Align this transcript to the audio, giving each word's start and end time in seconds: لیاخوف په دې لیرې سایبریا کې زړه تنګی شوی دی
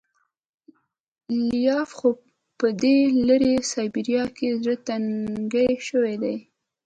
لیاخوف 1.53 2.17
په 2.59 2.67
دې 2.81 2.97
لیرې 3.27 3.55
سایبریا 3.71 4.23
کې 4.37 4.47
زړه 4.61 4.75
تنګی 4.87 5.69
شوی 5.87 6.15
دی 6.23 6.35